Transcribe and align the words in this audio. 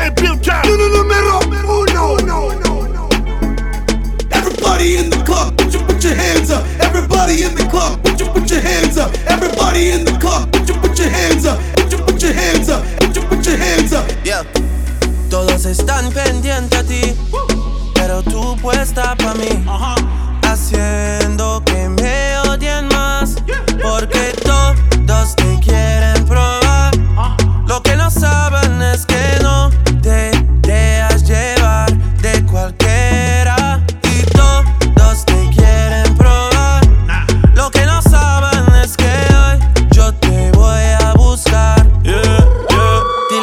DJ 0.00 0.14
Pilka. 0.14 0.62
Uno 0.64 0.88
número 0.88 1.40
uno. 1.46 2.14
uno, 2.14 2.48
uno, 2.48 2.78
uno. 2.80 3.08
Everybody 4.30 4.96
in 4.96 5.10
the 5.10 5.22
club, 5.24 5.56
put 5.56 5.72
your, 5.72 5.84
put 5.84 6.02
your 6.02 6.14
hands 6.14 6.50
up. 6.50 6.64
Everybody 6.80 7.42
in 7.42 7.54
the 7.54 7.66
club, 7.68 8.02
put 8.02 8.18
your, 8.18 8.30
put 8.30 8.50
your 8.50 8.60
hands 8.60 8.96
up. 8.96 9.10
Everybody 9.26 9.90
in 9.90 10.04
the 10.04 10.12
club, 10.18 10.50
put 10.52 10.68
your, 10.68 10.78
put 10.78 10.98
your 10.98 11.10
hands 11.10 11.44
up. 11.44 11.58
Put 11.76 11.92
your, 11.92 12.00
put 12.00 12.22
your 12.22 12.32
hands 12.32 12.68
up. 12.70 12.82
Put 13.00 13.14
your, 13.16 13.24
put 13.26 13.46
your 13.46 13.56
hands 13.56 13.92
up. 13.92 14.06
Yeah. 14.24 14.44
Todos 15.28 15.64
están 15.66 16.10
pendientes 16.12 16.78
a 16.78 16.82
ti, 16.82 17.14
pero 17.94 18.22
tú 18.22 18.56
puesta 18.60 19.14
pa' 19.16 19.34
mí, 19.34 19.48
uh-huh. 19.66 19.94
haciendo 20.42 21.62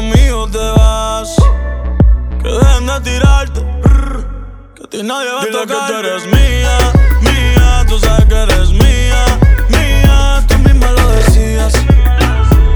Conmigo 0.00 0.48
te 0.48 0.58
vas. 0.58 1.36
Que 2.42 2.48
dejen 2.48 2.86
de 2.86 3.00
tirarte. 3.00 3.60
Que 4.74 4.82
a 4.84 4.86
ti 4.88 5.02
nadie 5.02 5.30
va 5.32 5.42
a 5.42 5.46
tocar. 5.46 5.66
que 5.66 5.92
tú 5.92 5.98
eres 5.98 6.26
mía, 6.26 6.76
mía. 7.20 7.84
Tú 7.86 7.98
sabes 7.98 8.24
que 8.24 8.34
eres 8.34 8.70
mía, 8.70 9.22
mía. 9.68 10.44
Tú 10.48 10.58
misma 10.58 10.90
lo 10.92 11.06
decías 11.18 11.74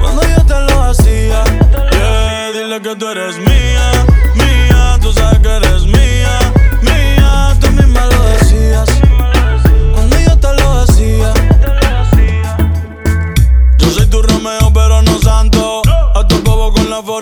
cuando 0.00 0.22
yo 0.22 0.40
te 0.50 0.60
lo 0.68 0.82
hacía. 0.82 1.44
Yeah, 1.92 2.52
dile 2.52 2.82
que 2.82 2.94
tú 2.96 3.08
eres 3.08 3.38
mía, 3.38 3.86
mía. 4.34 4.98
Tú 5.00 5.12
sabes 5.12 5.38
que 5.38 5.48
eres 5.48 5.86
mía. 5.86 6.43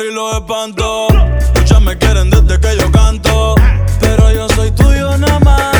Y 0.01 0.11
los 0.11 0.35
espanto. 0.35 1.09
Muchas 1.55 1.83
me 1.83 1.99
quieren 1.99 2.31
desde 2.31 2.59
que 2.59 2.79
yo 2.79 2.91
canto. 2.91 3.55
Pero 4.01 4.33
yo 4.33 4.49
soy 4.51 4.71
tuyo 4.71 5.19
nada 5.19 5.39
más. 5.41 5.72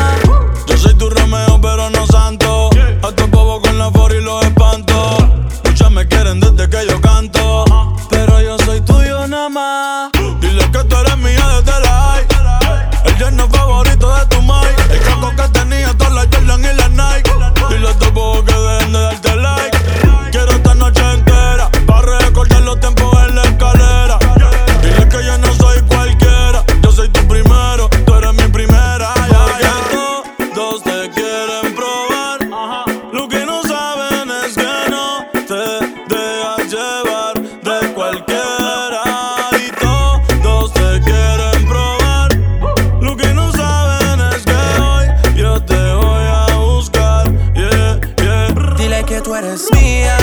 Que 49.13 49.21
tú 49.21 49.35
eres 49.35 49.69
mía, 49.73 50.17